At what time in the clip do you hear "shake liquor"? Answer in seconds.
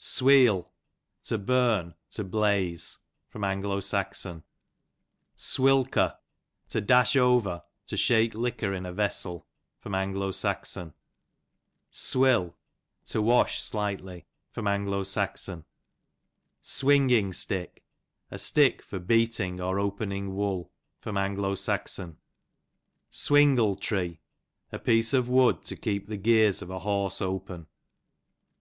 7.96-8.72